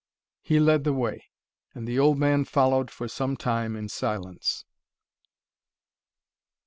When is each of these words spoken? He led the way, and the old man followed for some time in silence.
He 0.41 0.59
led 0.59 0.83
the 0.83 0.93
way, 0.93 1.27
and 1.75 1.87
the 1.87 1.99
old 1.99 2.17
man 2.17 2.43
followed 2.45 2.89
for 2.89 3.07
some 3.07 3.37
time 3.37 3.75
in 3.75 3.87
silence. 3.87 4.65